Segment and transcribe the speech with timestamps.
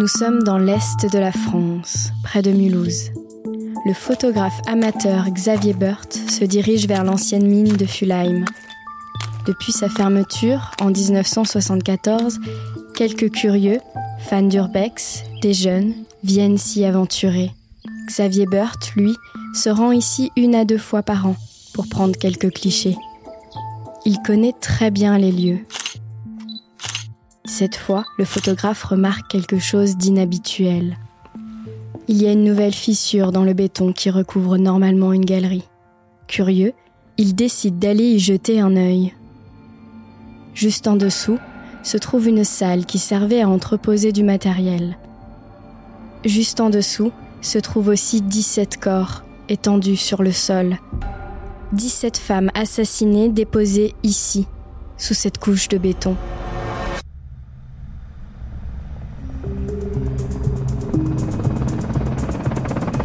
[0.00, 3.10] Nous sommes dans l'est de la France, près de Mulhouse.
[3.84, 8.46] Le photographe amateur Xavier Burt se dirige vers l'ancienne mine de Fulheim.
[9.46, 12.40] Depuis sa fermeture en 1974,
[12.94, 13.78] quelques curieux,
[14.20, 15.92] fans d'urbex, des jeunes,
[16.24, 17.50] viennent s'y aventurer.
[18.06, 19.14] Xavier Burt, lui,
[19.52, 21.36] se rend ici une à deux fois par an
[21.74, 22.96] pour prendre quelques clichés.
[24.06, 25.58] Il connaît très bien les lieux.
[27.52, 30.96] Cette fois, le photographe remarque quelque chose d'inhabituel.
[32.06, 35.68] Il y a une nouvelle fissure dans le béton qui recouvre normalement une galerie.
[36.28, 36.74] Curieux,
[37.18, 39.14] il décide d'aller y jeter un œil.
[40.54, 41.40] Juste en dessous
[41.82, 44.96] se trouve une salle qui servait à entreposer du matériel.
[46.24, 50.78] Juste en dessous se trouvent aussi 17 corps étendus sur le sol.
[51.72, 54.46] 17 femmes assassinées déposées ici,
[54.96, 56.16] sous cette couche de béton.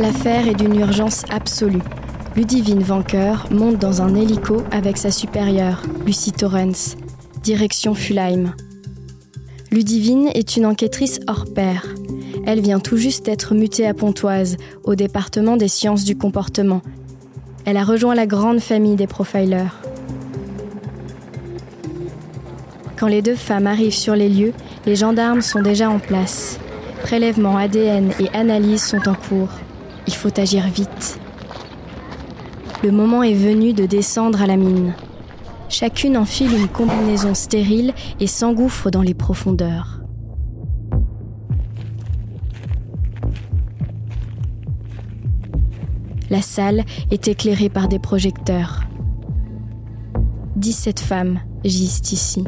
[0.00, 1.82] L'affaire est d'une urgence absolue.
[2.34, 6.96] Ludivine Vanqueur monte dans un hélico avec sa supérieure, Lucie Torrens,
[7.42, 8.54] direction Fulheim.
[9.70, 11.86] Ludivine est une enquêtrice hors pair.
[12.46, 16.80] Elle vient tout juste d'être mutée à Pontoise, au département des sciences du comportement.
[17.66, 19.82] Elle a rejoint la grande famille des profilers.
[22.96, 24.54] Quand les deux femmes arrivent sur les lieux,
[24.86, 26.58] les gendarmes sont déjà en place.
[27.02, 29.50] Prélèvements ADN et analyses sont en cours.
[30.10, 31.20] Il faut agir vite.
[32.82, 34.92] Le moment est venu de descendre à la mine.
[35.68, 40.00] Chacune enfile une combinaison stérile et s'engouffre dans les profondeurs.
[46.28, 48.80] La salle est éclairée par des projecteurs.
[50.56, 52.42] 17 femmes gisent ici.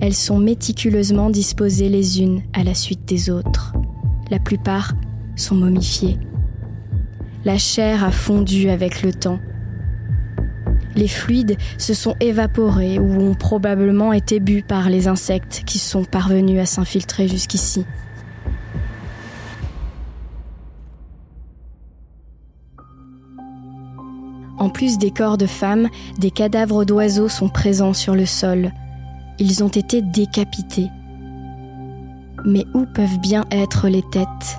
[0.00, 3.74] Elles sont méticuleusement disposées les unes à la suite des autres.
[4.30, 4.94] La plupart
[5.36, 6.16] sont momifiées.
[7.44, 9.38] La chair a fondu avec le temps.
[10.96, 16.04] Les fluides se sont évaporés ou ont probablement été bu par les insectes qui sont
[16.04, 17.84] parvenus à s'infiltrer jusqu'ici.
[24.58, 25.88] En plus des corps de femmes,
[26.18, 28.72] des cadavres d'oiseaux sont présents sur le sol.
[29.38, 30.88] Ils ont été décapités.
[32.44, 34.58] Mais où peuvent bien être les têtes?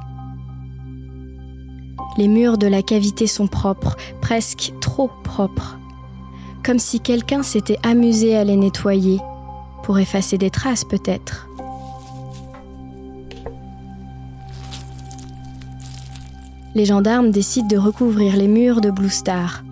[2.19, 5.79] Les murs de la cavité sont propres, presque trop propres.
[6.65, 9.21] Comme si quelqu'un s'était amusé à les nettoyer,
[9.83, 11.47] pour effacer des traces peut-être.
[16.75, 19.63] Les gendarmes décident de recouvrir les murs de Blue Star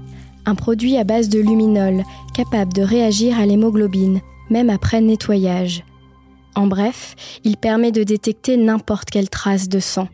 [0.46, 2.04] un produit à base de luminol
[2.34, 5.84] capable de réagir à l'hémoglobine, même après nettoyage.
[6.56, 10.08] En bref, il permet de détecter n'importe quelle trace de sang.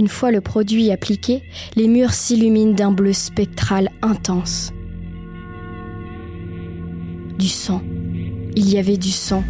[0.00, 1.42] Une fois le produit appliqué,
[1.76, 4.72] les murs s'illuminent d'un bleu spectral intense.
[7.38, 7.82] Du sang.
[8.56, 9.44] Il y avait du sang,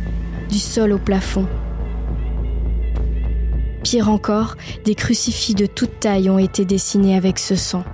[0.51, 1.47] du sol au plafond,
[3.85, 7.85] Pire encore, des crucifix de toute taille ont été dessinés avec ce sang.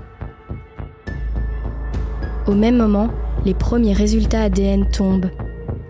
[2.47, 3.11] Au même moment,
[3.45, 5.31] les premiers résultats ADN tombent.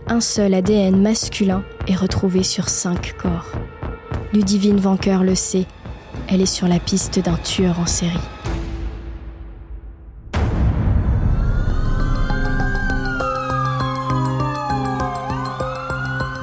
[0.09, 3.53] Un seul ADN masculin est retrouvé sur cinq corps.
[4.33, 5.67] Ludivine Vanqueur le sait,
[6.29, 8.19] elle est sur la piste d'un tueur en série.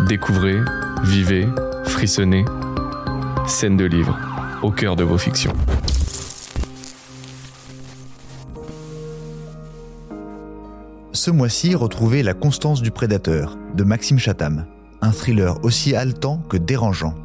[0.07, 0.59] Découvrez,
[1.03, 1.47] vivez,
[1.85, 2.45] frissonnez
[3.45, 4.17] Scène de livre,
[4.61, 5.53] au cœur de vos fictions.
[11.11, 14.65] Ce mois-ci, retrouvez La Constance du Prédateur de Maxime Chatham,
[15.01, 17.15] un thriller aussi haletant que dérangeant.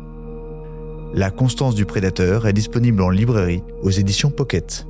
[1.14, 4.86] La Constance du Prédateur est disponible en librairie aux éditions Pocket.